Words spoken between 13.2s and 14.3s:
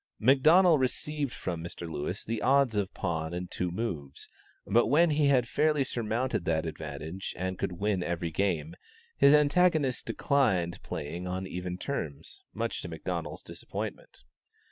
disappointment.